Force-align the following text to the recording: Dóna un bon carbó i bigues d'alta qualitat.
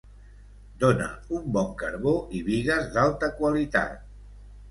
Dóna 0.83 1.09
un 1.39 1.43
bon 1.57 1.67
carbó 1.81 2.15
i 2.39 2.43
bigues 2.49 2.89
d'alta 2.97 3.31
qualitat. 3.43 4.03